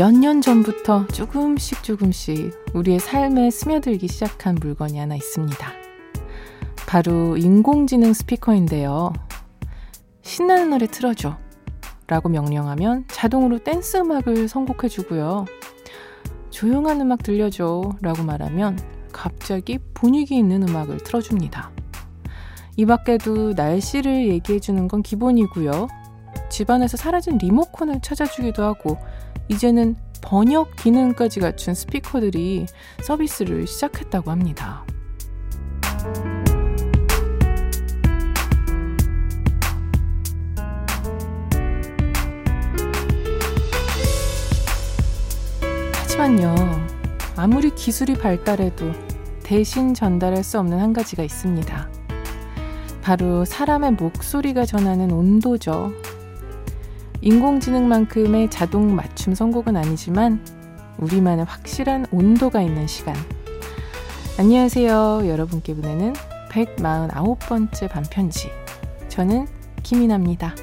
몇 0.00 0.12
년 0.14 0.40
전부터 0.40 1.08
조금씩 1.08 1.82
조금씩 1.82 2.54
우리의 2.72 3.00
삶에 3.00 3.50
스며들기 3.50 4.08
시작한 4.08 4.54
물건이 4.54 4.98
하나 4.98 5.14
있습니다. 5.14 5.72
바로 6.88 7.36
인공지능 7.36 8.14
스피커인데요. 8.14 9.12
신나는 10.22 10.70
노래 10.70 10.86
틀어줘. 10.86 11.36
라고 12.06 12.30
명령하면 12.30 13.04
자동으로 13.08 13.58
댄스 13.58 13.98
음악을 13.98 14.48
선곡해주고요. 14.48 15.44
조용한 16.48 16.98
음악 17.02 17.22
들려줘. 17.22 17.82
라고 18.00 18.22
말하면 18.22 18.78
갑자기 19.12 19.78
분위기 19.92 20.34
있는 20.34 20.66
음악을 20.66 20.96
틀어줍니다. 21.04 21.72
이 22.78 22.86
밖에도 22.86 23.52
날씨를 23.52 24.28
얘기해주는 24.28 24.88
건 24.88 25.02
기본이고요. 25.02 25.88
집안에서 26.48 26.96
사라진 26.96 27.36
리모컨을 27.36 28.00
찾아주기도 28.00 28.64
하고, 28.64 28.96
이제는 29.50 29.96
번역 30.22 30.76
기능까지 30.76 31.40
갖춘 31.40 31.74
스피커들이 31.74 32.66
서비스를 33.02 33.66
시작했다고 33.66 34.30
합니다. 34.30 34.84
하지만요, 45.94 46.54
아무리 47.34 47.74
기술이 47.74 48.14
발달해도 48.14 48.92
대신 49.42 49.94
전달할 49.94 50.44
수 50.44 50.60
없는 50.60 50.78
한 50.78 50.92
가지가 50.92 51.24
있습니다. 51.24 51.90
바로 53.02 53.44
사람의 53.44 53.92
목소리가 53.92 54.64
전하는 54.64 55.10
온도죠. 55.10 55.92
인공지능만큼의 57.22 58.48
자동 58.50 58.94
맞춤 58.96 59.34
선곡은 59.34 59.76
아니지만 59.76 60.42
우리만의 60.98 61.44
확실한 61.44 62.06
온도가 62.10 62.62
있는 62.62 62.86
시간. 62.86 63.14
안녕하세요. 64.38 65.22
여러분께 65.26 65.74
보내는 65.74 66.14
149번째 66.50 67.90
반편지. 67.90 68.48
저는 69.08 69.46
김이나입니다. 69.82 70.54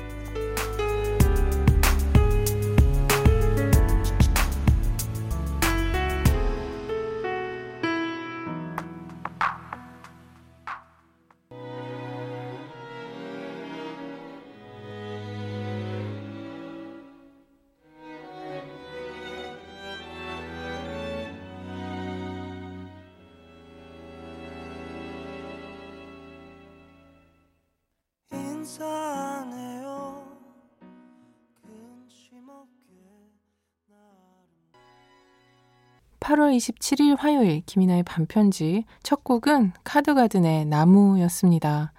8월 36.27 36.53
27일 36.57 37.17
화요일 37.17 37.61
김이나의 37.65 38.03
반편지 38.03 38.83
첫 39.01 39.23
곡은 39.23 39.71
카드가든의 39.85 40.65
나무였습니다. 40.65 41.93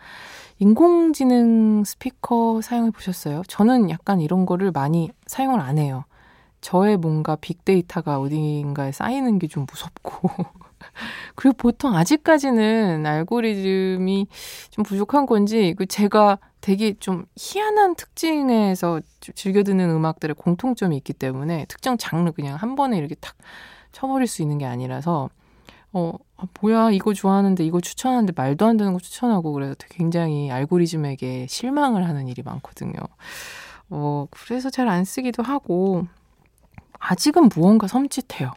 인공지능 0.59 1.83
스피커 1.83 2.61
사용해 2.61 2.91
보셨어요? 2.91 3.41
저는 3.49 3.89
약간 3.89 4.21
이런 4.21 4.45
거를 4.45 4.71
많이 4.71 5.11
사용을 5.27 5.61
안 5.61 5.79
해요. 5.79 6.05
저의 6.61 6.99
뭔가 6.99 7.37
빅데이터가 7.37 8.21
어딘가에 8.21 8.93
쌓이는 8.93 9.39
게 9.39 9.47
좀 9.47 9.65
무섭고. 9.67 10.29
그리고 11.35 11.57
보통 11.57 11.97
아직까지는 11.97 13.07
알고리즘이 13.07 14.27
좀 14.71 14.85
부족한 14.85 15.25
건지, 15.25 15.75
그 15.79 15.87
제가 15.87 16.39
되게 16.61 16.93
좀 16.93 17.25
희한한 17.37 17.95
특징에서 17.95 19.01
즐겨 19.35 19.63
듣는 19.63 19.89
음악들의 19.89 20.35
공통점이 20.35 20.99
있기 20.99 21.15
때문에 21.15 21.65
특정 21.67 21.97
장르 21.97 22.31
그냥 22.33 22.57
한 22.57 22.75
번에 22.75 22.99
이렇게 22.99 23.15
탁 23.15 23.35
쳐버릴 23.99 24.27
수 24.29 24.43
있는 24.43 24.59
게 24.59 24.65
아니라서 24.67 25.29
어 25.93 26.13
아, 26.37 26.45
뭐야 26.61 26.91
이거 26.93 27.13
좋아하는데 27.15 27.65
이거 27.65 27.81
추천하는데 27.81 28.33
말도 28.37 28.67
안 28.67 28.77
되는 28.77 28.93
거 28.93 28.99
추천하고 29.01 29.53
그래서 29.53 29.75
굉장히 29.89 30.51
알고리즘에게 30.53 31.47
실망을 31.49 32.07
하는 32.09 32.29
일이 32.29 32.43
많거든요. 32.43 32.93
어 33.91 34.27
그래서 34.31 34.71
잘 34.71 34.89
안 34.89 35.05
쓰기도 35.05 35.43
하고 35.43 36.07
아직은 37.01 37.49
무언가 37.55 37.87
섬찟해요. 37.87 38.53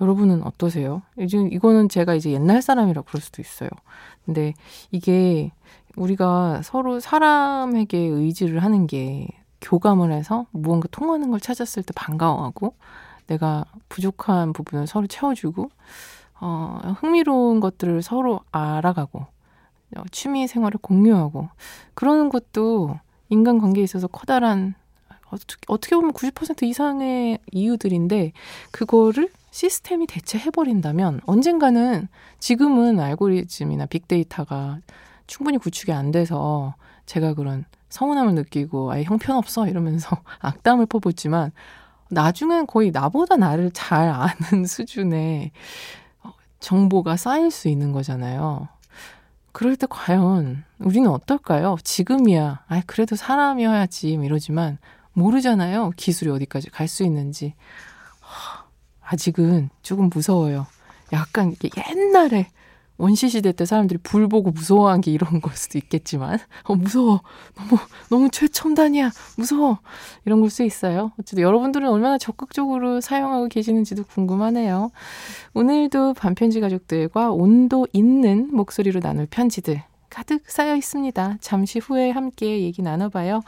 여러분은 0.00 0.42
어떠세요? 0.44 1.02
요즘 1.18 1.52
이거는 1.52 1.88
제가 1.88 2.14
이제 2.14 2.30
옛날 2.32 2.60
사람이라 2.62 3.02
그럴 3.02 3.20
수도 3.20 3.40
있어요. 3.42 3.70
근데 4.24 4.54
이게 4.90 5.52
우리가 5.96 6.62
서로 6.62 7.00
사람에게 7.00 7.98
의지를 7.98 8.62
하는 8.62 8.86
게 8.86 9.28
교감을 9.60 10.12
해서 10.12 10.46
무언가 10.50 10.88
통하는 10.90 11.30
걸 11.30 11.40
찾았을 11.40 11.82
때 11.84 11.92
반가워하고 11.94 12.74
내가 13.32 13.64
부족한 13.88 14.52
부분을 14.52 14.86
서로 14.86 15.06
채워주고 15.06 15.70
어, 16.40 16.94
흥미로운 16.98 17.60
것들을 17.60 18.02
서로 18.02 18.40
알아가고 18.50 19.26
어, 19.96 20.02
취미 20.10 20.46
생활을 20.46 20.78
공유하고 20.80 21.48
그러는 21.94 22.28
것도 22.28 22.98
인간관계에 23.28 23.82
있어서 23.84 24.06
커다란 24.06 24.74
어떻게 25.66 25.96
보면 25.96 26.12
90% 26.12 26.64
이상의 26.64 27.38
이유들인데 27.52 28.32
그거를 28.70 29.30
시스템이 29.50 30.06
대체해버린다면 30.06 31.22
언젠가는 31.24 32.08
지금은 32.38 33.00
알고리즘이나 33.00 33.86
빅데이터가 33.86 34.80
충분히 35.26 35.56
구축이 35.56 35.92
안 35.92 36.10
돼서 36.10 36.74
제가 37.06 37.32
그런 37.32 37.64
서운함을 37.88 38.34
느끼고 38.34 38.92
아예 38.92 39.04
형편없어 39.04 39.68
이러면서 39.68 40.18
악담을 40.40 40.86
퍼붓지만 40.86 41.52
나중엔 42.12 42.66
거의 42.66 42.90
나보다 42.90 43.36
나를 43.36 43.70
잘 43.72 44.08
아는 44.08 44.64
수준의 44.68 45.50
어, 46.22 46.32
정보가 46.60 47.16
쌓일 47.16 47.50
수 47.50 47.68
있는 47.68 47.92
거잖아요. 47.92 48.68
그럴 49.52 49.76
때 49.76 49.86
과연 49.88 50.64
우리는 50.78 51.08
어떨까요? 51.10 51.76
지금이야. 51.84 52.64
아, 52.66 52.82
그래도 52.86 53.16
사람이어야지. 53.16 54.12
이러지만 54.12 54.78
모르잖아요. 55.12 55.92
기술이 55.96 56.30
어디까지 56.30 56.70
갈 56.70 56.88
수 56.88 57.02
있는지. 57.04 57.54
아직은 59.02 59.68
조금 59.82 60.08
무서워요. 60.12 60.66
약간 61.12 61.54
옛날에 61.88 62.48
원시 62.98 63.28
시대 63.28 63.52
때 63.52 63.64
사람들이 63.64 63.98
불 64.02 64.28
보고 64.28 64.50
무서워한 64.50 65.00
게 65.00 65.10
이런 65.10 65.40
걸 65.40 65.54
수도 65.56 65.78
있겠지만, 65.78 66.38
어, 66.64 66.74
무서워. 66.76 67.20
너무, 67.56 67.80
너무 68.10 68.30
최첨단이야. 68.30 69.10
무서워. 69.36 69.78
이런 70.24 70.40
걸 70.40 70.50
수 70.50 70.62
있어요. 70.64 71.12
어쨌든 71.18 71.42
여러분들은 71.42 71.88
얼마나 71.88 72.18
적극적으로 72.18 73.00
사용하고 73.00 73.48
계시는지도 73.48 74.04
궁금하네요. 74.04 74.90
오늘도 75.54 76.14
반편지 76.14 76.60
가족들과 76.60 77.30
온도 77.32 77.86
있는 77.94 78.50
목소리로 78.52 79.00
나눌 79.00 79.26
편지들 79.26 79.82
가득 80.12 80.42
쌓여 80.46 80.76
있습니다. 80.76 81.38
잠시 81.40 81.78
후에 81.78 82.10
함께 82.10 82.60
얘기 82.60 82.82
나눠봐요. 82.82 83.40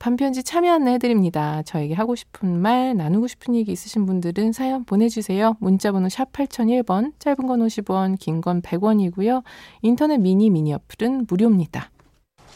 반편지 0.00 0.42
참여 0.42 0.72
안내해드립니다. 0.72 1.62
저에게 1.62 1.94
하고 1.94 2.16
싶은 2.16 2.60
말, 2.60 2.96
나누고 2.96 3.28
싶은 3.28 3.54
얘기 3.54 3.70
있으신 3.70 4.06
분들은 4.06 4.52
사연 4.52 4.84
보내주세요. 4.84 5.56
문자번호 5.60 6.08
샵 6.08 6.32
8001번, 6.32 7.12
짧은 7.20 7.46
건 7.46 7.60
50원, 7.60 8.18
긴 8.18 8.40
건 8.40 8.60
100원이고요. 8.60 9.44
인터넷 9.82 10.18
미니 10.18 10.50
미니 10.50 10.74
어플은 10.74 11.26
무료입니다. 11.28 11.90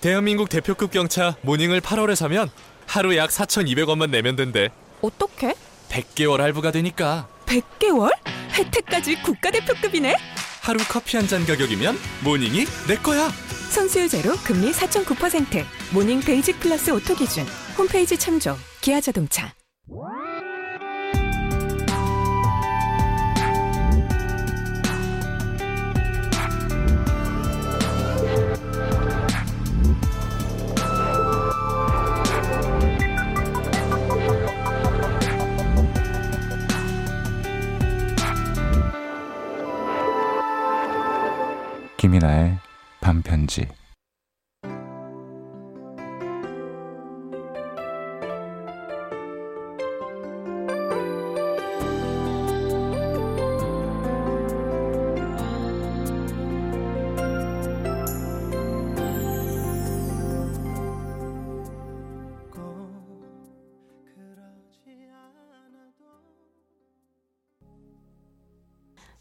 대한민국 0.01 0.49
대표급 0.49 0.91
경차 0.91 1.37
모닝을 1.43 1.81
8월에 1.81 2.17
사면 2.17 2.51
하루 2.87 3.17
약 3.17 3.31
4,200원만 3.31 4.11
내면 4.11 4.35
된대. 4.35 4.71
어떻게? 5.01 5.55
100개월 5.91 6.39
할부가 6.39 6.73
되니까. 6.73 7.29
100개월? 7.47 8.11
혜택까지 8.53 9.23
국가대표급이네? 9.23 10.15
하루 10.63 10.79
커피 10.89 11.17
한 11.17 11.27
잔 11.27 11.45
가격이면 11.47 11.97
모닝이 12.25 12.65
내 12.89 12.97
거야. 12.97 13.31
선수율 13.71 14.09
제로 14.09 14.37
금리 14.45 14.71
4.9% 14.73 15.65
모닝 15.93 16.21
베이직 16.21 16.61
플러스 16.61 16.91
오토 16.91 17.15
기준 17.17 17.45
홈페이지 17.77 18.17
참조 18.17 18.57
기아 18.81 19.01
자동차 19.01 19.53
김이나의 42.15 42.57
반편지. 43.01 43.67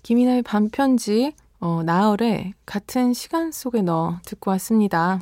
김이나의 0.03 0.43
반편지. 0.43 1.33
어, 1.65 1.81
나얼의 1.81 2.55
같은 2.65 3.13
시간 3.13 3.53
속에 3.53 3.81
넣어 3.83 4.19
듣고 4.25 4.51
왔습니다. 4.51 5.21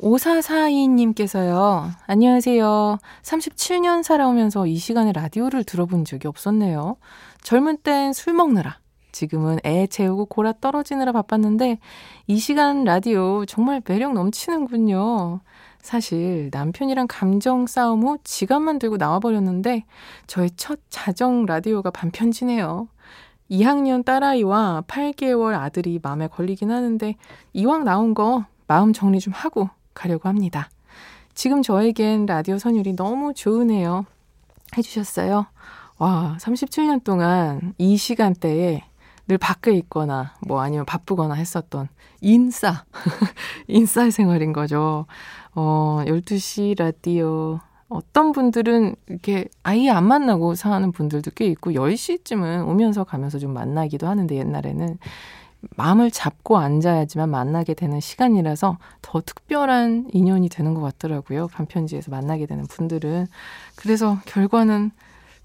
5442님께서요. 0.00 1.90
안녕하세요. 2.06 2.96
37년 3.22 4.02
살아오면서 4.02 4.66
이 4.66 4.76
시간에 4.76 5.12
라디오를 5.12 5.64
들어본 5.64 6.06
적이 6.06 6.28
없었네요. 6.28 6.96
젊은 7.42 7.76
땐 7.82 8.14
술 8.14 8.32
먹느라, 8.32 8.78
지금은 9.12 9.58
애 9.66 9.86
재우고 9.86 10.24
골아 10.24 10.54
떨어지느라 10.62 11.12
바빴는데 11.12 11.78
이 12.26 12.38
시간 12.38 12.84
라디오 12.84 13.44
정말 13.44 13.82
매력 13.86 14.14
넘치는군요. 14.14 15.40
사실 15.82 16.48
남편이랑 16.52 17.06
감정 17.06 17.66
싸움 17.66 18.04
후 18.04 18.16
지갑만 18.24 18.78
들고 18.78 18.96
나와버렸는데 18.96 19.84
저의 20.26 20.52
첫 20.56 20.80
자정 20.88 21.44
라디오가 21.44 21.90
반편지네요. 21.90 22.88
2학년 23.50 24.04
딸아이와 24.04 24.84
8개월 24.86 25.54
아들이 25.54 26.00
마음에 26.02 26.28
걸리긴 26.28 26.70
하는데 26.70 27.14
이왕 27.52 27.84
나온 27.84 28.14
거 28.14 28.44
마음 28.66 28.92
정리 28.92 29.20
좀 29.20 29.32
하고 29.32 29.70
가려고 29.94 30.28
합니다. 30.28 30.68
지금 31.34 31.62
저에겐 31.62 32.26
라디오 32.26 32.58
선율이 32.58 32.96
너무 32.96 33.34
좋으네요. 33.34 34.06
해주셨어요. 34.76 35.46
와, 35.98 36.36
37년 36.40 37.04
동안 37.04 37.74
이 37.78 37.96
시간대에 37.96 38.82
늘 39.28 39.38
밖에 39.38 39.72
있거나 39.72 40.34
뭐 40.46 40.60
아니면 40.60 40.84
바쁘거나 40.84 41.34
했었던 41.34 41.88
인싸, 42.20 42.84
인싸의 43.68 44.10
생활인 44.12 44.52
거죠. 44.52 45.06
어, 45.54 46.02
12시 46.06 46.78
라디오. 46.78 47.60
어떤 47.88 48.32
분들은 48.32 48.96
이렇게 49.06 49.46
아예 49.62 49.90
안 49.90 50.04
만나고 50.04 50.54
사는 50.54 50.90
분들도 50.90 51.30
꽤 51.34 51.46
있고 51.46 51.72
10시쯤은 51.72 52.66
오면서 52.68 53.04
가면서 53.04 53.38
좀 53.38 53.52
만나기도 53.52 54.06
하는데 54.06 54.34
옛날에는 54.34 54.98
마음을 55.76 56.10
잡고 56.10 56.58
앉아야지만 56.58 57.30
만나게 57.30 57.74
되는 57.74 58.00
시간이라서 58.00 58.78
더 59.02 59.20
특별한 59.20 60.08
인연이 60.12 60.48
되는 60.48 60.74
것 60.74 60.80
같더라고요. 60.80 61.48
반편지에서 61.48 62.10
만나게 62.10 62.46
되는 62.46 62.66
분들은. 62.66 63.26
그래서 63.76 64.18
결과는 64.26 64.90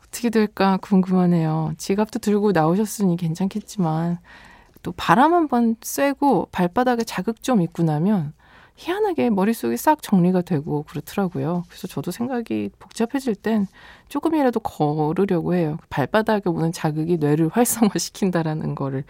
어떻게 0.06 0.30
될까 0.30 0.78
궁금하네요. 0.78 1.74
지갑도 1.78 2.20
들고 2.20 2.52
나오셨으니 2.52 3.18
괜찮겠지만 3.18 4.18
또 4.84 4.92
바람 4.98 5.34
한번 5.34 5.76
쐬고 5.82 6.50
발바닥에 6.52 7.04
자극 7.04 7.42
좀 7.44 7.62
있고 7.62 7.84
나면 7.84 8.34
희한하게 8.82 9.30
머릿속이 9.30 9.78
싹 9.78 10.02
정리가 10.02 10.42
되고 10.42 10.82
그렇더라고요. 10.84 11.64
그래서 11.68 11.88
저도 11.88 12.10
생각이 12.10 12.72
복잡해질 12.80 13.36
땐 13.36 13.68
조금이라도 14.10 14.60
걸으려고 14.62 15.54
해요. 15.54 15.78
발바닥에 15.92 16.50
오는 16.50 16.72
자극이 16.72 17.18
뇌를 17.18 17.50
활성화시킨다라는 17.54 18.74
거를 18.74 19.04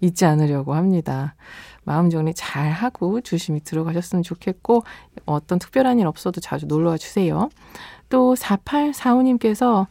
잊지 0.00 0.24
않으려고 0.26 0.74
합니다. 0.74 1.34
마음 1.82 2.08
정리 2.08 2.34
잘 2.34 2.70
하고 2.70 3.20
조심히 3.20 3.60
들어가셨으면 3.60 4.22
좋겠고 4.22 4.84
어떤 5.24 5.58
특별한 5.58 5.98
일 5.98 6.06
없어도 6.06 6.40
자주 6.40 6.66
놀러와 6.66 6.96
주세요. 6.96 7.48
또 8.08 8.34
4845님께서 8.36 9.86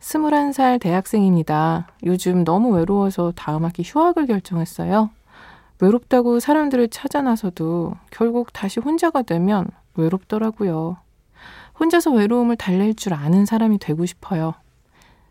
21살 0.00 0.80
대학생입니다. 0.80 1.88
요즘 2.04 2.42
너무 2.42 2.70
외로워서 2.70 3.34
다음 3.36 3.66
학기 3.66 3.82
휴학을 3.84 4.26
결정했어요. 4.26 5.10
외롭다고 5.80 6.40
사람들을 6.40 6.88
찾아 6.88 7.22
나서도 7.22 7.94
결국 8.10 8.52
다시 8.52 8.80
혼자가 8.80 9.22
되면 9.22 9.66
외롭더라고요. 9.94 10.96
혼자서 11.78 12.12
외로움을 12.12 12.56
달랠 12.56 12.94
줄 12.94 13.14
아는 13.14 13.46
사람이 13.46 13.78
되고 13.78 14.04
싶어요. 14.04 14.54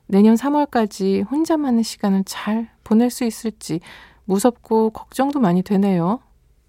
내년 0.08 0.36
3월까지 0.36 1.30
혼자만의 1.30 1.84
시간을 1.84 2.24
잘 2.26 2.70
보낼 2.84 3.10
수 3.10 3.26
있을지 3.26 3.82
무섭고 4.24 4.92
걱정도 4.92 5.40
많이 5.40 5.62
되네요. 5.62 6.22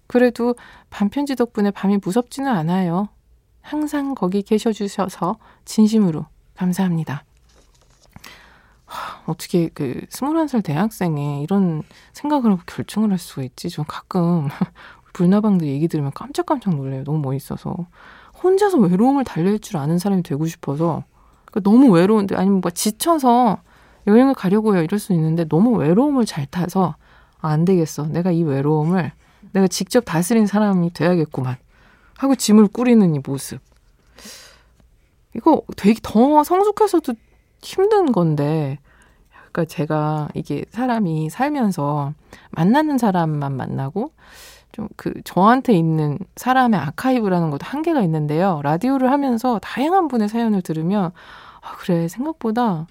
그래도 0.07 0.55
반편지 0.89 1.35
덕분에 1.35 1.71
밤이 1.71 1.99
무섭지는 2.03 2.51
않아요. 2.51 3.09
항상 3.61 4.15
거기 4.15 4.41
계셔 4.41 4.71
주셔서 4.71 5.37
진심으로 5.65 6.25
감사합니다. 6.55 7.23
어떻게 9.25 9.69
그 9.69 10.01
스물한 10.09 10.47
살 10.47 10.61
대학생에 10.61 11.41
이런 11.43 11.83
생각을 12.13 12.51
하고 12.51 12.61
결정을 12.65 13.11
할 13.11 13.17
수가 13.17 13.43
있지? 13.43 13.69
저 13.69 13.83
가끔 13.83 14.47
불나방들 15.13 15.67
얘기 15.67 15.87
들으면 15.87 16.11
깜짝깜짝 16.13 16.75
놀래요. 16.75 17.03
너무 17.03 17.19
멋있어서. 17.19 17.87
혼자서 18.43 18.77
외로움을 18.77 19.23
달랠 19.23 19.59
줄 19.59 19.77
아는 19.77 19.99
사람이 19.99 20.23
되고 20.23 20.45
싶어서 20.45 21.03
그러니까 21.45 21.69
너무 21.69 21.91
외로운데 21.91 22.35
아니면 22.35 22.61
뭐 22.61 22.71
지쳐서 22.71 23.61
여행을 24.07 24.33
가려고 24.33 24.75
해요. 24.75 24.83
이럴 24.83 24.99
수 24.99 25.13
있는데 25.13 25.45
너무 25.45 25.77
외로움을 25.77 26.25
잘 26.25 26.45
타서 26.45 26.95
아, 27.41 27.49
안 27.49 27.65
되겠어. 27.65 28.07
내가 28.07 28.31
이 28.31 28.43
외로움을 28.43 29.11
내가 29.51 29.67
직접 29.67 30.01
다스린 30.01 30.45
사람이 30.45 30.93
돼야겠구만. 30.93 31.57
하고 32.17 32.35
짐을 32.35 32.67
꾸리는 32.67 33.15
이 33.15 33.19
모습. 33.25 33.61
이거 35.35 35.61
되게 35.77 35.99
더 36.01 36.43
성숙해서도 36.43 37.13
힘든 37.61 38.11
건데, 38.11 38.79
그러니까 39.51 39.65
제가 39.65 40.29
이게 40.35 40.65
사람이 40.71 41.29
살면서 41.29 42.13
만나는 42.51 42.97
사람만 42.97 43.53
만나고 43.55 44.11
좀 44.73 44.87
그 44.97 45.13
저한테 45.25 45.73
있는 45.73 46.19
사람의 46.35 46.79
아카이브라는 46.79 47.49
것도 47.51 47.65
한계가 47.65 48.01
있는데요. 48.03 48.61
라디오를 48.63 49.11
하면서 49.11 49.59
다양한 49.63 50.07
분의 50.09 50.29
사연을 50.29 50.61
들으면 50.61 51.11
아 51.61 51.75
그래 51.79 52.07
생각보다 52.07 52.87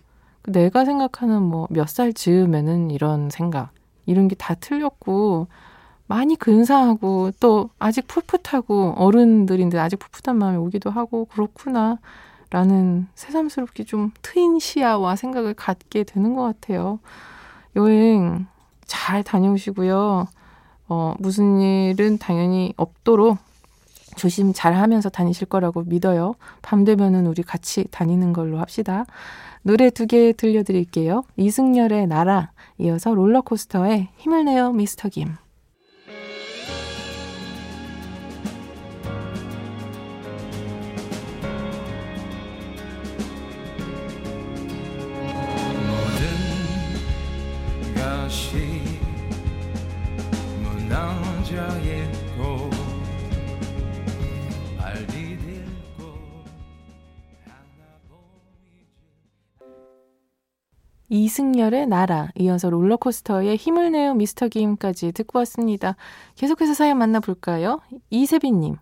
내가 0.48 0.84
생각하는 0.84 1.42
뭐 1.42 1.68
몇 1.70 1.88
살 1.88 2.12
즈음에는 2.14 2.90
이런 2.90 3.30
생각 3.30 3.70
이런 4.06 4.28
게 4.28 4.34
다 4.36 4.54
틀렸고 4.54 5.48
많이 6.06 6.36
근사하고 6.36 7.32
또 7.40 7.70
아직 7.78 8.06
풋풋하고 8.08 8.94
어른들인데 8.98 9.78
아직 9.78 9.98
풋풋한 9.98 10.38
마음이 10.38 10.56
오기도 10.58 10.90
하고 10.90 11.26
그렇구나 11.26 11.98
라는 12.50 13.06
새삼스럽게 13.14 13.84
좀 13.84 14.12
트인 14.22 14.58
시야와 14.58 15.16
생각을 15.16 15.54
갖게 15.54 16.04
되는 16.04 16.34
것 16.34 16.42
같아요. 16.42 16.98
여행 17.76 18.46
잘 18.86 19.22
다녀오시고요. 19.22 20.26
어, 20.88 21.14
무슨 21.18 21.60
일은 21.60 22.18
당연히 22.18 22.72
없도록 22.76 23.36
조심 24.16 24.52
잘 24.54 24.74
하면서 24.74 25.08
다니실 25.10 25.46
거라고 25.48 25.82
믿어요. 25.82 26.34
밤 26.62 26.84
되면은 26.84 27.26
우리 27.26 27.42
같이 27.42 27.84
다니는 27.90 28.32
걸로 28.32 28.58
합시다. 28.58 29.04
노래 29.62 29.90
두 29.90 30.06
개 30.06 30.32
들려드릴게요. 30.32 31.24
이승열의 31.36 32.06
나라, 32.06 32.50
이어서 32.78 33.14
롤러코스터의 33.14 34.08
힘을 34.16 34.46
내요 34.46 34.72
미스터 34.72 35.10
김. 35.10 35.36
이승열의 61.10 61.86
나라, 61.86 62.28
이어서 62.36 62.68
롤러코스터의 62.68 63.56
힘을 63.56 63.92
내요 63.92 64.12
미스터 64.14 64.48
김까지 64.48 65.12
듣고 65.12 65.38
왔습니다. 65.38 65.96
계속해서 66.36 66.74
사연 66.74 66.98
만나볼까요? 66.98 67.80
이세빈님. 68.10 68.76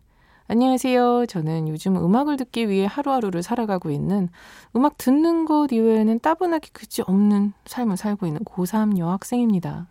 안녕하세요. 0.48 1.26
저는 1.26 1.66
요즘 1.66 1.96
음악을 1.96 2.36
듣기 2.36 2.68
위해 2.68 2.86
하루하루를 2.86 3.42
살아가고 3.42 3.90
있는 3.90 4.28
음악 4.76 4.96
듣는 4.96 5.44
것 5.44 5.72
이외에는 5.72 6.20
따분하게 6.20 6.70
그지 6.72 7.02
없는 7.02 7.52
삶을 7.64 7.96
살고 7.96 8.26
있는 8.26 8.44
고3 8.44 8.96
여학생입니다. 8.96 9.88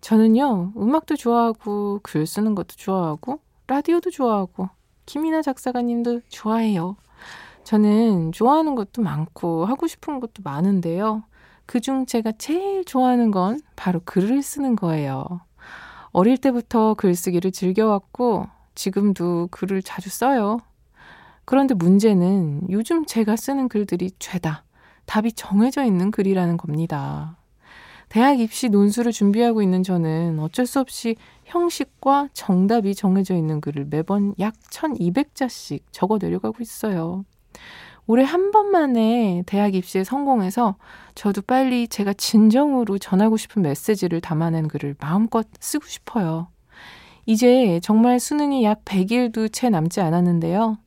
저는요, 0.00 0.72
음악도 0.78 1.16
좋아하고, 1.16 2.00
글 2.02 2.26
쓰는 2.26 2.54
것도 2.54 2.68
좋아하고, 2.76 3.40
라디오도 3.66 4.10
좋아하고, 4.10 4.70
김이나 5.04 5.42
작사가님도 5.42 6.22
좋아해요. 6.30 6.96
저는 7.64 8.32
좋아하는 8.32 8.76
것도 8.76 9.02
많고, 9.02 9.66
하고 9.66 9.86
싶은 9.86 10.18
것도 10.18 10.42
많은데요. 10.44 11.24
그중 11.66 12.06
제가 12.06 12.32
제일 12.38 12.86
좋아하는 12.86 13.30
건 13.30 13.60
바로 13.76 14.00
글을 14.06 14.42
쓰는 14.42 14.76
거예요. 14.76 15.42
어릴 16.12 16.38
때부터 16.38 16.94
글쓰기를 16.94 17.52
즐겨왔고, 17.52 18.46
지금도 18.74 19.48
글을 19.50 19.82
자주 19.82 20.10
써요. 20.10 20.60
그런데 21.44 21.74
문제는 21.74 22.62
요즘 22.70 23.04
제가 23.04 23.36
쓰는 23.36 23.68
글들이 23.68 24.12
죄다. 24.18 24.64
답이 25.06 25.32
정해져 25.32 25.84
있는 25.84 26.10
글이라는 26.10 26.56
겁니다. 26.56 27.36
대학 28.08 28.38
입시 28.38 28.68
논술을 28.68 29.12
준비하고 29.12 29.62
있는 29.62 29.82
저는 29.82 30.38
어쩔 30.38 30.66
수 30.66 30.80
없이 30.80 31.16
형식과 31.44 32.28
정답이 32.32 32.94
정해져 32.94 33.34
있는 33.34 33.60
글을 33.60 33.86
매번 33.90 34.34
약 34.38 34.54
1200자씩 34.70 35.80
적어 35.90 36.18
내려가고 36.18 36.58
있어요. 36.60 37.24
올해 38.06 38.22
한 38.22 38.50
번만에 38.50 39.42
대학 39.46 39.74
입시에 39.74 40.04
성공해서 40.04 40.76
저도 41.14 41.42
빨리 41.42 41.88
제가 41.88 42.12
진정으로 42.12 42.98
전하고 42.98 43.36
싶은 43.36 43.62
메시지를 43.62 44.20
담아낸 44.20 44.68
글을 44.68 44.96
마음껏 45.00 45.46
쓰고 45.58 45.86
싶어요. 45.86 46.48
이제 47.26 47.80
정말 47.82 48.20
수능이 48.20 48.64
약 48.64 48.84
100일도 48.84 49.52
채 49.52 49.70
남지 49.70 50.00
않았는데요. 50.00 50.78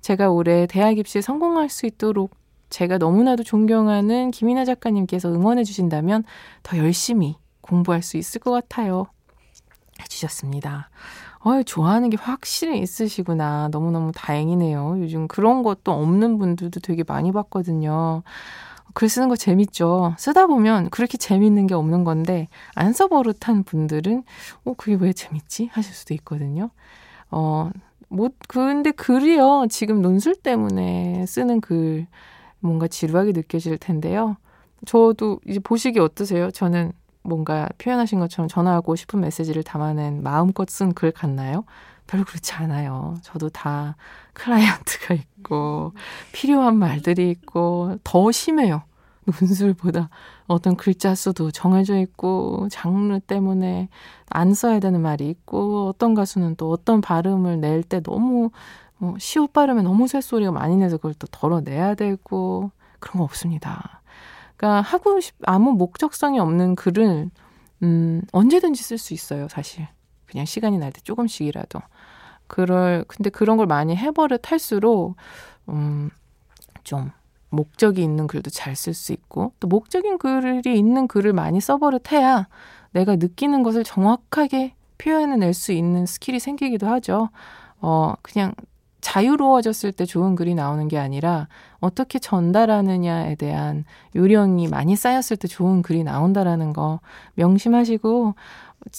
제가 0.00 0.30
올해 0.30 0.66
대학 0.66 0.98
입시에 0.98 1.22
성공할 1.22 1.68
수 1.68 1.86
있도록 1.86 2.36
제가 2.70 2.98
너무나도 2.98 3.42
존경하는 3.42 4.30
김이나 4.30 4.64
작가님께서 4.64 5.32
응원해 5.32 5.64
주신다면 5.64 6.24
더 6.62 6.76
열심히 6.76 7.36
공부할 7.60 8.02
수 8.02 8.16
있을 8.16 8.40
것 8.40 8.50
같아요. 8.50 9.06
해주셨습니다. 10.00 10.90
어, 11.40 11.62
좋아하는 11.62 12.10
게 12.10 12.16
확실히 12.16 12.80
있으시구나. 12.80 13.68
너무너무 13.70 14.12
다행이네요. 14.14 14.96
요즘 15.00 15.28
그런 15.28 15.62
것도 15.62 15.92
없는 15.92 16.38
분들도 16.38 16.80
되게 16.80 17.04
많이 17.06 17.32
봤거든요. 17.32 18.22
글 18.98 19.08
쓰는 19.08 19.28
거 19.28 19.36
재밌죠. 19.36 20.14
쓰다 20.18 20.46
보면 20.48 20.90
그렇게 20.90 21.16
재밌는 21.18 21.68
게 21.68 21.74
없는 21.74 22.02
건데, 22.02 22.48
안 22.74 22.92
써버릇한 22.92 23.62
분들은, 23.64 24.24
어, 24.64 24.74
그게 24.76 24.96
왜 25.00 25.12
재밌지? 25.12 25.68
하실 25.72 25.94
수도 25.94 26.14
있거든요. 26.14 26.70
어, 27.30 27.70
뭐, 28.08 28.30
근데 28.48 28.90
글이요. 28.90 29.66
지금 29.70 30.02
논술 30.02 30.34
때문에 30.36 31.26
쓰는 31.26 31.60
글, 31.60 32.06
뭔가 32.60 32.88
지루하게 32.88 33.32
느껴질 33.32 33.78
텐데요. 33.78 34.36
저도 34.86 35.40
이제 35.46 35.60
보시기 35.60 36.00
어떠세요? 36.00 36.50
저는 36.50 36.92
뭔가 37.22 37.68
표현하신 37.78 38.18
것처럼 38.20 38.48
전하고 38.48 38.96
싶은 38.96 39.20
메시지를 39.20 39.62
담아낸 39.62 40.22
마음껏 40.24 40.68
쓴 40.68 40.92
글 40.94 41.12
같나요? 41.12 41.64
별로 42.06 42.24
그렇지 42.24 42.52
않아요. 42.54 43.16
저도 43.22 43.50
다 43.50 43.96
클라이언트가 44.34 45.14
있고 45.14 45.92
필요한 46.32 46.76
말들이 46.76 47.30
있고 47.30 47.98
더 48.04 48.32
심해요. 48.32 48.82
논술보다 49.40 50.10
어떤 50.46 50.76
글자 50.76 51.14
수도 51.14 51.50
정해져 51.50 51.98
있고 51.98 52.68
장르 52.70 53.18
때문에 53.20 53.88
안 54.30 54.54
써야 54.54 54.80
되는 54.80 55.00
말이 55.00 55.28
있고 55.30 55.88
어떤 55.88 56.14
가수는 56.14 56.56
또 56.56 56.70
어떤 56.70 57.00
발음을 57.00 57.60
낼 57.60 57.82
때 57.82 58.00
너무 58.00 58.50
뭐 58.98 59.14
시옷 59.18 59.52
발음에 59.52 59.82
너무 59.82 60.08
쇳소리가 60.08 60.50
많이 60.52 60.76
내서 60.76 60.96
그걸 60.96 61.14
또 61.14 61.26
덜어내야 61.30 61.94
되고 61.94 62.70
그런 63.00 63.18
거 63.18 63.24
없습니다. 63.24 64.02
그러니까 64.56 64.80
하고 64.82 65.20
싶 65.20 65.36
아무 65.46 65.72
목적성이 65.72 66.40
없는 66.40 66.74
글은 66.74 67.30
음, 67.84 68.22
언제든지 68.32 68.82
쓸 68.82 68.98
수 68.98 69.14
있어요, 69.14 69.46
사실. 69.48 69.86
그냥 70.26 70.44
시간이 70.46 70.78
날 70.78 70.92
때 70.92 71.00
조금씩이라도. 71.02 71.80
그럴 72.48 73.04
근데 73.08 73.30
그런 73.30 73.56
걸 73.56 73.66
많이 73.66 73.94
해버릇 73.96 74.50
할수록 74.50 75.16
음, 75.68 76.10
좀 76.84 77.10
목적이 77.50 78.02
있는 78.02 78.26
글도 78.26 78.50
잘 78.50 78.74
쓸 78.76 78.94
수 78.94 79.12
있고 79.12 79.52
또 79.60 79.68
목적인 79.68 80.18
글이 80.18 80.76
있는 80.78 81.08
글을 81.08 81.32
많이 81.32 81.60
써버릇 81.60 82.12
해야 82.12 82.48
내가 82.92 83.16
느끼는 83.16 83.62
것을 83.62 83.84
정확하게 83.84 84.74
표현해낼 84.98 85.54
수 85.54 85.72
있는 85.72 86.06
스킬이 86.06 86.40
생기기도 86.40 86.86
하죠. 86.88 87.30
어, 87.80 88.14
그냥 88.22 88.52
자유로워졌을 89.00 89.92
때 89.92 90.04
좋은 90.04 90.34
글이 90.34 90.54
나오는 90.54 90.88
게 90.88 90.98
아니라 90.98 91.48
어떻게 91.80 92.18
전달하느냐에 92.18 93.36
대한 93.36 93.84
요령이 94.16 94.68
많이 94.68 94.96
쌓였을 94.96 95.36
때 95.36 95.46
좋은 95.46 95.82
글이 95.82 96.02
나온다라는 96.02 96.72
거 96.72 97.00
명심하시고 97.34 98.34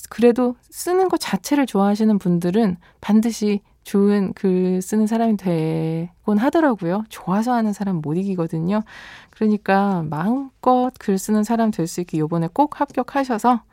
그래도 0.10 0.56
쓰는 0.70 1.10
것 1.10 1.20
자체를 1.20 1.65
좋아하시는 1.65 2.18
분들은 2.18 2.77
반드시 3.01 3.62
좋은 3.89 4.34
글 4.34 4.84
쓰는 4.84 5.08
사람이 5.08 5.38
되곤 5.38 6.38
하더라고요. 6.38 7.05
좋아서 7.10 7.53
하는 7.53 7.74
사람 7.74 8.01
못 8.03 8.13
이기거든요. 8.17 8.84
그러니까 9.31 10.03
마음껏 10.08 10.91
글 11.00 11.17
쓰는 11.17 11.43
사람 11.43 11.72
될 11.72 11.88
수 11.88 12.00
있게 12.01 12.19
요번에 12.19 12.50
꼭 12.53 12.79
합격하셔서 12.79 13.63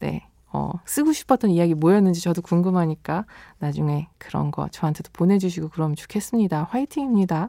네, 0.00 0.28
어, 0.52 0.72
쓰고 0.84 1.14
싶었던 1.14 1.50
이야기 1.50 1.72
뭐였는지 1.72 2.20
저도 2.20 2.42
궁금하니까 2.42 3.24
나중에 3.60 4.08
그런 4.18 4.50
거 4.50 4.68
저한테도 4.68 5.08
보내주시고 5.14 5.70
그러면 5.70 5.96
좋겠습니다. 5.96 6.64
화이팅입니다. 6.70 7.48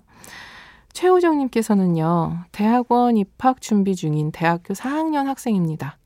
최호정님께서는요, 0.94 2.46
대학원 2.54 3.18
입학 3.18 3.60
준비 3.60 3.98
중인 3.98 4.32
대학교 4.32 4.74
4학년 4.74 5.26
학생입니다. 5.26 5.98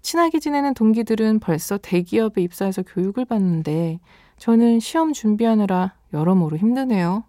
친하게 0.00 0.40
지내는 0.40 0.74
동기들은 0.74 1.38
벌써 1.38 1.78
대기업에 1.78 2.42
입사해서 2.42 2.82
교육을 2.82 3.26
받는데 3.26 4.00
저는 4.42 4.80
시험 4.80 5.12
준비하느라 5.12 5.92
여러모로 6.12 6.56
힘드네요. 6.56 7.22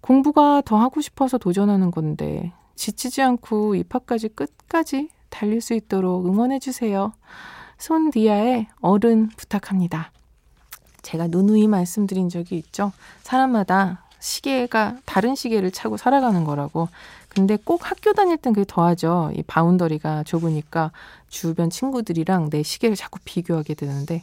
공부가 0.00 0.62
더 0.64 0.78
하고 0.78 1.02
싶어서 1.02 1.36
도전하는 1.36 1.90
건데 1.90 2.54
지치지 2.74 3.20
않고 3.20 3.74
입학까지 3.74 4.28
끝까지 4.28 5.10
달릴 5.28 5.60
수 5.60 5.74
있도록 5.74 6.24
응원해 6.24 6.58
주세요. 6.58 7.12
손디아의 7.76 8.68
어른 8.80 9.28
부탁합니다. 9.36 10.10
제가 11.02 11.26
누누이 11.26 11.68
말씀드린 11.68 12.30
적이 12.30 12.56
있죠. 12.56 12.92
사람마다 13.20 14.06
시계가 14.18 15.00
다른 15.04 15.34
시계를 15.34 15.70
차고 15.70 15.98
살아가는 15.98 16.44
거라고. 16.44 16.88
근데 17.28 17.58
꼭 17.62 17.90
학교 17.90 18.14
다닐 18.14 18.38
땐 18.38 18.54
그게 18.54 18.64
더하죠. 18.66 19.32
이 19.36 19.42
바운더리가 19.42 20.22
좁으니까 20.22 20.92
주변 21.28 21.68
친구들이랑 21.68 22.48
내 22.48 22.62
시계를 22.62 22.96
자꾸 22.96 23.18
비교하게 23.22 23.74
되는데 23.74 24.22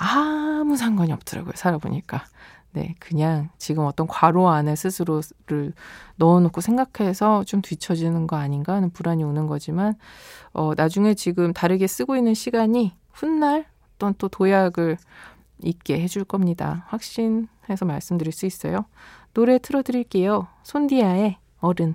아무 0.00 0.76
상관이 0.76 1.12
없더라고요. 1.12 1.52
살아보니까. 1.56 2.24
네, 2.72 2.94
그냥 3.00 3.50
지금 3.58 3.84
어떤 3.84 4.06
괄호 4.06 4.48
안에 4.48 4.76
스스로를 4.76 5.72
넣어놓고 6.16 6.60
생각해서 6.60 7.44
좀 7.44 7.60
뒤처지는 7.60 8.26
거 8.26 8.36
아닌가 8.36 8.74
하는 8.74 8.90
불안이 8.90 9.24
오는 9.24 9.46
거지만, 9.46 9.94
어, 10.52 10.72
나중에 10.76 11.14
지금 11.14 11.52
다르게 11.52 11.86
쓰고 11.86 12.16
있는 12.16 12.32
시간이 12.32 12.94
훗날 13.12 13.66
어떤 13.94 14.14
또 14.16 14.28
도약을 14.28 14.96
있게 15.62 16.00
해줄 16.00 16.24
겁니다. 16.24 16.86
확신해서 16.88 17.84
말씀드릴 17.84 18.32
수 18.32 18.46
있어요. 18.46 18.86
노래 19.34 19.58
틀어드릴게요. 19.58 20.46
손디아의 20.62 21.36
어른. 21.58 21.94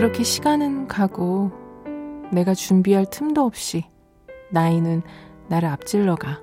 그렇게 0.00 0.24
시간은 0.24 0.88
가고 0.88 1.52
내가 2.32 2.54
준비할 2.54 3.04
틈도 3.10 3.44
없이 3.44 3.84
나이는 4.50 5.02
나를 5.48 5.68
앞질러 5.68 6.16
가. 6.16 6.40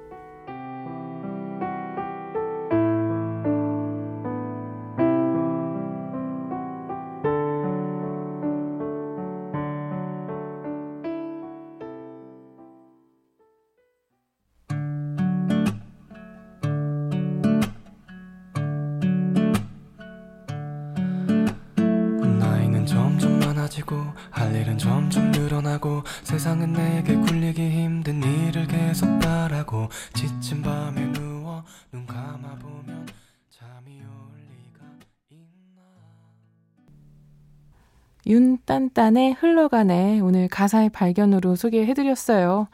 딴딴의 38.98 39.34
흘러가네 39.34 40.22
오늘 40.22 40.48
가사의 40.48 40.90
발견으로 40.90 41.56
소개해드렸어요. 41.56 42.68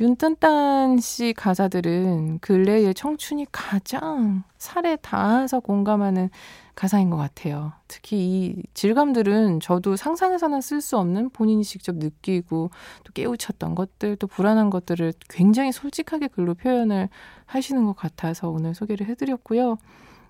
윤딴딴 0.00 1.00
씨 1.00 1.34
가사들은 1.34 2.38
근래의 2.38 2.94
청춘이 2.94 3.44
가장 3.52 4.42
살에 4.56 4.96
닿아서 4.96 5.60
공감하는 5.60 6.30
가사인 6.74 7.10
것 7.10 7.18
같아요. 7.18 7.74
특히 7.88 8.16
이 8.16 8.62
질감들은 8.72 9.60
저도 9.60 9.96
상상해서는 9.96 10.62
쓸 10.62 10.80
수 10.80 10.96
없는 10.96 11.28
본인이 11.28 11.62
직접 11.62 11.96
느끼고 11.96 12.70
또 13.04 13.12
깨우쳤던 13.12 13.74
것들 13.74 14.16
또 14.16 14.26
불안한 14.26 14.70
것들을 14.70 15.12
굉장히 15.28 15.72
솔직하게 15.72 16.28
글로 16.28 16.54
표현을 16.54 17.10
하시는 17.44 17.84
것 17.84 17.94
같아서 17.94 18.48
오늘 18.48 18.74
소개를 18.74 19.06
해드렸고요. 19.08 19.76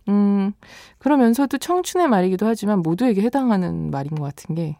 음, 0.08 0.52
그러면서도 0.98 1.58
청춘의 1.58 2.08
말이기도 2.08 2.46
하지만 2.46 2.80
모두에게 2.80 3.22
해당하는 3.22 3.92
말인 3.92 4.16
것 4.16 4.24
같은 4.24 4.56
게 4.56 4.76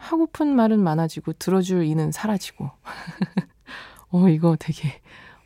하고픈 0.00 0.56
말은 0.56 0.82
많아지고 0.82 1.34
들어줄 1.34 1.84
이는 1.84 2.10
사라지고. 2.10 2.70
어, 4.10 4.28
이거 4.28 4.56
되게, 4.58 5.00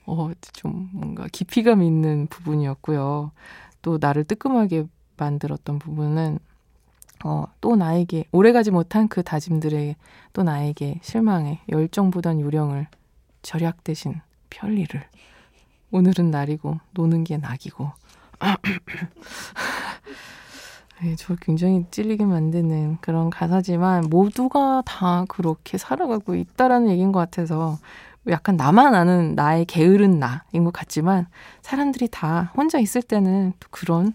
어, 0.07 0.31
좀 0.53 0.89
뭔가 0.93 1.27
깊이감 1.31 1.83
있는 1.83 2.29
부분이었고요. 2.29 3.33
또 3.83 3.99
나를 4.01 4.25
뜨끔하게 4.25 4.87
만들었던 5.17 5.79
부분은 5.79 6.39
어, 7.25 7.47
또 7.61 7.75
나에게 7.75 8.25
오래가지 8.33 8.71
못한 8.71 9.09
그 9.09 9.23
다짐들에 9.23 9.97
또 10.33 10.43
나에게 10.43 11.01
실망해 11.03 11.61
열정보단 11.69 12.41
요령을 12.41 12.87
절약 13.43 13.83
대신 13.83 14.21
편리를 14.51 15.03
오늘은 15.91 16.31
날이고 16.31 16.81
노는 16.93 17.25
게 17.25 17.39
낙이고 17.39 17.91
네, 21.03 21.17
저 21.17 21.35
굉장히 21.41 21.85
찔리게 21.91 22.25
만드는 22.25 22.99
그런 23.01 23.29
가사지만 23.29 24.05
모두가 24.09 24.83
다 24.87 25.25
그렇게 25.29 25.77
살아가고 25.77 26.35
있다라는 26.35 26.89
얘기인 26.91 27.13
것 27.13 27.19
같아서 27.19 27.79
약간 28.29 28.57
나만 28.57 28.95
아는 28.95 29.35
나의 29.35 29.67
게으른 29.67 30.19
나인 30.19 30.65
것 30.65 30.73
같지만 30.73 31.27
사람들이 31.63 32.09
다 32.11 32.53
혼자 32.57 32.79
있을 32.79 33.03
때는 33.03 33.53
또 33.61 33.69
그런 33.71 34.15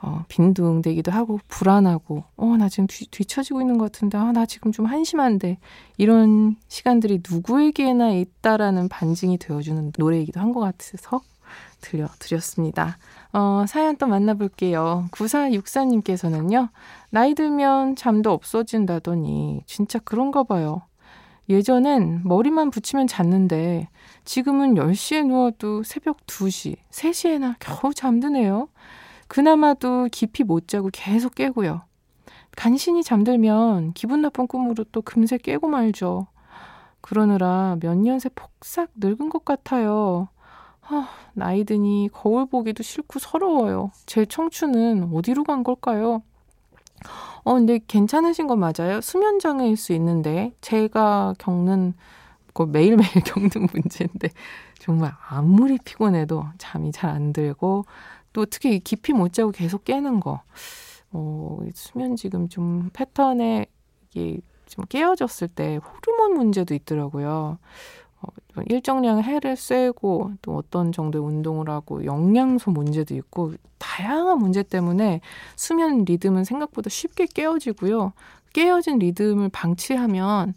어, 0.00 0.24
빈둥대기도 0.28 1.10
하고 1.10 1.40
불안하고 1.48 2.24
어 2.36 2.56
나 2.56 2.68
지금 2.68 2.86
뒤, 2.88 3.06
뒤처지고 3.10 3.60
있는 3.60 3.78
것 3.78 3.90
같은데 3.92 4.18
아 4.18 4.32
나 4.32 4.44
지금 4.46 4.70
좀 4.70 4.86
한심한데 4.86 5.58
이런 5.96 6.56
시간들이 6.68 7.22
누구에게나 7.28 8.10
있다라는 8.12 8.88
반증이 8.88 9.38
되어주는 9.38 9.92
노래이기도 9.96 10.40
한 10.40 10.52
것 10.52 10.60
같아서 10.60 11.20
들려드렸습니다. 11.80 12.98
어, 13.32 13.64
사연 13.68 13.96
또 13.96 14.06
만나볼게요. 14.06 15.06
9464님께서는요, 15.12 16.70
나이 17.10 17.34
들면 17.34 17.96
잠도 17.96 18.32
없어진다더니, 18.32 19.62
진짜 19.66 19.98
그런가 19.98 20.42
봐요. 20.44 20.82
예전엔 21.48 22.22
머리만 22.24 22.70
붙이면 22.70 23.06
잤는데, 23.06 23.88
지금은 24.24 24.74
10시에 24.74 25.26
누워도 25.26 25.82
새벽 25.82 26.26
2시, 26.26 26.76
3시에나 26.90 27.56
겨우 27.60 27.92
잠드네요. 27.94 28.68
그나마도 29.28 30.08
깊이 30.10 30.44
못 30.44 30.68
자고 30.68 30.90
계속 30.92 31.34
깨고요. 31.34 31.82
간신히 32.56 33.02
잠들면 33.04 33.92
기분 33.92 34.22
나쁜 34.22 34.46
꿈으로 34.46 34.84
또 34.90 35.02
금세 35.02 35.38
깨고 35.38 35.68
말죠. 35.68 36.26
그러느라 37.00 37.76
몇 37.80 37.94
년 37.96 38.18
새 38.18 38.28
폭삭 38.30 38.90
늙은 38.96 39.28
것 39.30 39.44
같아요. 39.44 40.28
아, 40.90 41.08
나이 41.34 41.64
드니 41.64 42.08
거울 42.12 42.46
보기도 42.46 42.82
싫고 42.82 43.18
서러워요. 43.18 43.90
제 44.06 44.24
청춘은 44.24 45.10
어디로 45.12 45.44
간 45.44 45.62
걸까요? 45.62 46.22
어, 47.44 47.54
근데 47.54 47.80
괜찮으신 47.86 48.46
거 48.46 48.56
맞아요? 48.56 49.00
수면장애일 49.00 49.76
수 49.76 49.92
있는데, 49.94 50.52
제가 50.60 51.34
겪는, 51.38 51.94
그 52.54 52.62
매일매일 52.64 53.10
겪는 53.26 53.68
문제인데, 53.72 54.30
정말 54.80 55.12
아무리 55.28 55.78
피곤해도 55.78 56.44
잠이 56.58 56.92
잘 56.92 57.10
안 57.10 57.32
들고, 57.32 57.84
또 58.32 58.46
특히 58.46 58.80
깊이 58.80 59.12
못 59.12 59.32
자고 59.32 59.50
계속 59.52 59.84
깨는 59.84 60.20
거. 60.20 60.42
어, 61.12 61.58
수면 61.74 62.16
지금 62.16 62.48
좀 62.48 62.90
패턴에 62.92 63.66
이게 64.10 64.38
좀 64.66 64.84
깨어졌을 64.88 65.48
때 65.48 65.76
호르몬 65.78 66.34
문제도 66.36 66.74
있더라고요. 66.74 67.58
어, 68.58 68.62
일정량 68.66 69.22
해를 69.22 69.56
쐬고 69.56 70.32
또 70.42 70.56
어떤 70.56 70.92
정도의 70.92 71.24
운동을 71.24 71.68
하고 71.70 72.04
영양소 72.04 72.70
문제도 72.70 73.14
있고 73.14 73.54
다양한 73.78 74.38
문제 74.38 74.62
때문에 74.62 75.20
수면 75.56 76.04
리듬은 76.04 76.44
생각보다 76.44 76.90
쉽게 76.90 77.26
깨어지고요. 77.26 78.12
깨어진 78.52 78.98
리듬을 78.98 79.50
방치하면 79.50 80.54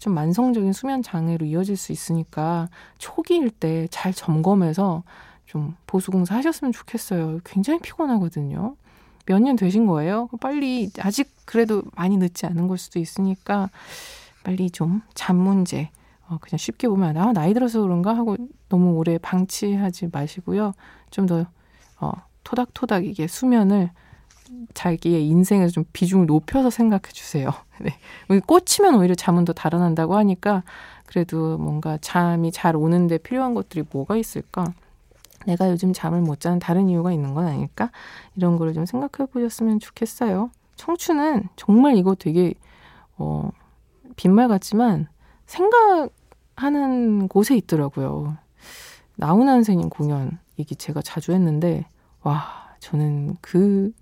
좀 0.00 0.14
만성적인 0.14 0.72
수면 0.72 1.02
장애로 1.02 1.46
이어질 1.46 1.76
수 1.76 1.92
있으니까 1.92 2.68
초기일 2.98 3.50
때 3.50 3.86
잘 3.90 4.12
점검해서 4.12 5.02
좀 5.46 5.76
보수공사 5.86 6.34
하셨으면 6.36 6.72
좋겠어요. 6.72 7.40
굉장히 7.44 7.78
피곤하거든요. 7.80 8.76
몇 9.26 9.38
년 9.40 9.54
되신 9.56 9.86
거예요? 9.86 10.28
빨리 10.40 10.90
아직 10.98 11.30
그래도 11.44 11.82
많이 11.94 12.16
늦지 12.16 12.44
않은 12.46 12.66
걸 12.68 12.76
수도 12.76 12.98
있으니까 12.98 13.70
빨리 14.42 14.68
좀 14.70 15.02
잠 15.14 15.36
문제 15.36 15.90
어, 16.32 16.38
그냥 16.40 16.56
쉽게 16.58 16.88
보면 16.88 17.16
아 17.18 17.32
나이 17.32 17.52
들어서 17.52 17.82
그런가 17.82 18.16
하고 18.16 18.36
너무 18.68 18.92
오래 18.94 19.18
방치하지 19.18 20.08
마시고요. 20.12 20.72
좀 21.10 21.26
더 21.26 21.46
어, 22.00 22.12
토닥토닥 22.42 23.04
이게 23.06 23.26
수면을 23.26 23.90
자기의 24.74 25.26
인생에서 25.28 25.72
좀 25.72 25.84
비중을 25.92 26.26
높여서 26.26 26.70
생각해 26.70 27.04
주세요. 27.12 27.50
네. 27.80 27.96
꽂히면 28.40 28.96
오히려 28.96 29.14
잠은 29.14 29.44
더 29.44 29.52
달아난다고 29.52 30.16
하니까 30.16 30.62
그래도 31.06 31.58
뭔가 31.58 31.98
잠이 32.00 32.50
잘 32.50 32.76
오는데 32.76 33.18
필요한 33.18 33.54
것들이 33.54 33.84
뭐가 33.90 34.16
있을까? 34.16 34.72
내가 35.46 35.70
요즘 35.70 35.92
잠을 35.92 36.20
못 36.20 36.40
자는 36.40 36.58
다른 36.58 36.88
이유가 36.88 37.12
있는 37.12 37.34
건 37.34 37.46
아닐까? 37.46 37.90
이런 38.36 38.56
거를 38.56 38.74
좀 38.74 38.86
생각해 38.86 39.28
보셨으면 39.30 39.80
좋겠어요. 39.80 40.50
청춘은 40.76 41.48
정말 41.56 41.96
이거 41.96 42.14
되게 42.14 42.54
어 43.18 43.50
빈말 44.16 44.48
같지만 44.48 45.08
생각 45.46 46.10
하는 46.56 47.28
곳에 47.28 47.56
있더라고요. 47.56 48.36
나훈아 49.16 49.52
선생님 49.52 49.88
공연 49.88 50.38
이게 50.56 50.74
제가 50.74 51.02
자주 51.02 51.32
했는데 51.32 51.86
와 52.22 52.74
저는 52.80 53.36
그 53.40 53.92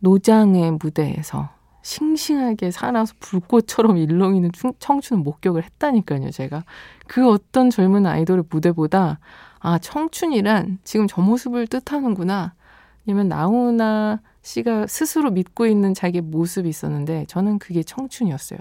노장의 0.00 0.72
무대에서 0.72 1.50
싱싱하게 1.82 2.70
살아서 2.70 3.14
불꽃처럼 3.20 3.96
일렁이는 3.96 4.50
청춘을 4.78 5.22
목격을 5.22 5.64
했다니까요, 5.64 6.30
제가. 6.30 6.64
그 7.06 7.28
어떤 7.28 7.70
젊은 7.70 8.06
아이돌의 8.06 8.44
무대보다 8.48 9.18
아, 9.58 9.78
청춘이란 9.78 10.78
지금 10.84 11.06
저 11.06 11.20
모습을 11.20 11.66
뜻하는구나. 11.66 12.54
아니면 13.06 13.28
나훈아 13.28 14.20
씨가 14.42 14.86
스스로 14.86 15.30
믿고 15.30 15.66
있는 15.66 15.94
자기의 15.94 16.22
모습이 16.22 16.68
있었는데 16.68 17.26
저는 17.28 17.58
그게 17.58 17.82
청춘이었어요. 17.82 18.58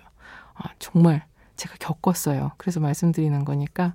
아, 0.56 0.70
정말 0.80 1.26
제가 1.62 1.76
겪었어요. 1.80 2.52
그래서 2.58 2.80
말씀드리는 2.80 3.46
거니까 3.46 3.94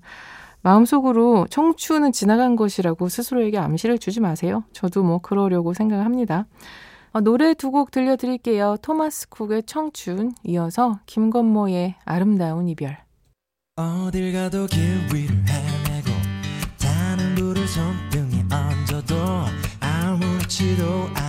마음속으로 0.63 1.47
청춘은 1.51 2.13
지나간 2.13 2.57
것이라고 2.57 3.09
스스로에게 3.09 3.59
암시를 3.59 3.99
주지 3.99 4.21
마세요. 4.21 4.63
저도 4.73 5.03
뭐 5.03 5.19
그러려고 5.19 5.75
생각합니다. 5.75 6.47
어, 7.13 7.21
노래 7.21 7.55
두 7.55 7.71
곡 7.71 7.91
들려드릴게요. 7.91 8.77
토마스 8.83 9.29
쿡의 9.31 9.65
청춘, 9.65 10.33
이어서 10.45 10.99
김건모의 11.07 11.97
아름다운 12.05 12.69
이별. 12.69 12.99
어딜 13.77 14.33
가도 14.33 14.67
길 14.67 14.81
위를 15.15 15.37
헤매고 15.49 16.11
타는 16.81 17.35
불을 17.37 17.67
손등에 17.69 18.45
얹어도 18.51 19.15
아무렇지도 19.81 20.83
않은 21.15 21.26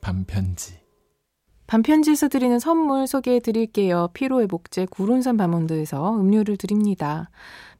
반편지. 0.00 0.78
반편지에서 1.66 2.28
드리는 2.28 2.58
선물 2.58 3.06
소개해 3.06 3.40
드릴게요. 3.40 4.08
피로회복제 4.14 4.86
구론산 4.86 5.36
바몬드에서 5.36 6.18
음료를 6.18 6.56
드립니다. 6.56 7.28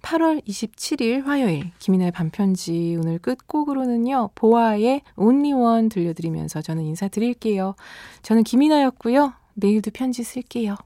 8월 0.02 0.44
27일 0.44 1.24
화요일 1.24 1.72
김이나의 1.78 2.12
반편지 2.12 2.96
오늘 3.00 3.18
끝곡으로는요. 3.18 4.31
보아의 4.35 5.02
One 5.16 5.88
들려드리면서 5.88 6.61
저는 6.61 6.85
인사드릴게요. 6.85 7.74
저는 8.22 8.44
김이나였고요. 8.44 9.33
내일도 9.54 9.90
편지 9.90 10.22
쓸게요. 10.22 10.76